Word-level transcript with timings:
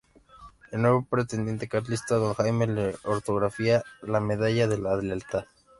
El 0.71 0.81
nuevo 0.81 1.05
pretendiente 1.07 1.67
carlista, 1.67 2.15
Don 2.15 2.33
Jaime, 2.33 2.65
le 2.65 2.95
otorgaría 3.03 3.83
la 4.01 4.19
Medalla 4.19 4.67
de 4.67 4.79
la 4.79 4.97
Lealtad. 4.97 5.45